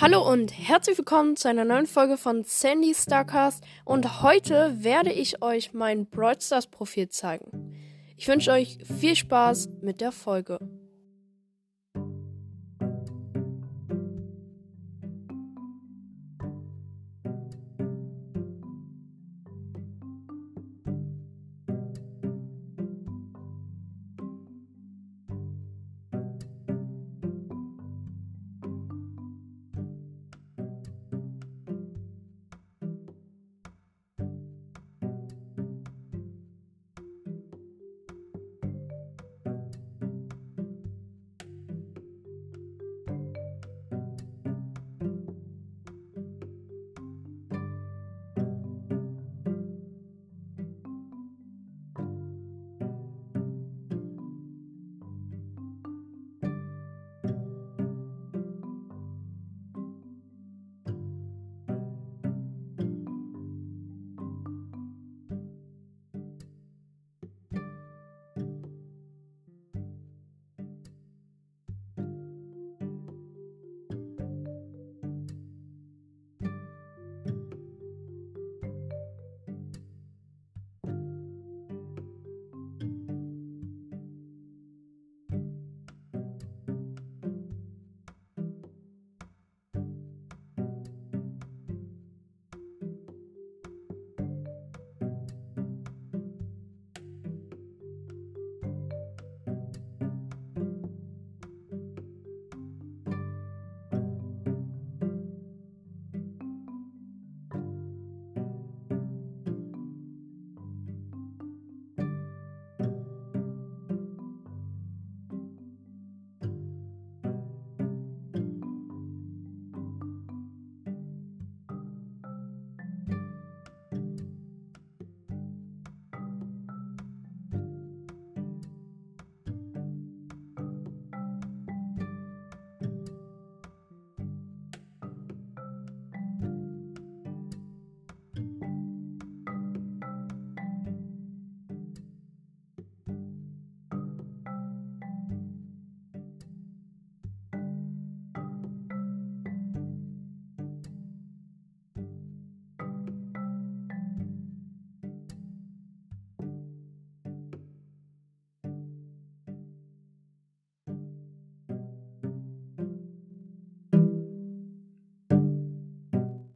Hallo 0.00 0.26
und 0.26 0.50
herzlich 0.50 0.96
willkommen 0.96 1.36
zu 1.36 1.46
einer 1.46 1.66
neuen 1.66 1.86
Folge 1.86 2.16
von 2.16 2.42
Sandy 2.42 2.94
Starcast 2.94 3.62
und 3.84 4.22
heute 4.22 4.82
werde 4.82 5.12
ich 5.12 5.42
euch 5.42 5.74
mein 5.74 6.06
Broadstars 6.06 6.68
Profil 6.68 7.10
zeigen. 7.10 7.76
Ich 8.16 8.26
wünsche 8.26 8.50
euch 8.50 8.78
viel 8.98 9.14
Spaß 9.14 9.68
mit 9.82 10.00
der 10.00 10.10
Folge. 10.10 10.58